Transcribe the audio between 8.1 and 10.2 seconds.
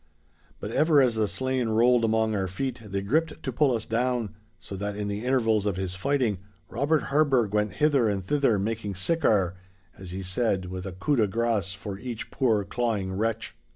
thither "making siccar," as